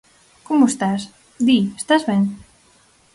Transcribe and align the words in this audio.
¿Como 0.47 0.63
estás, 0.71 1.01
di, 1.47 1.57
estás 1.81 2.03
ben? 2.09 2.21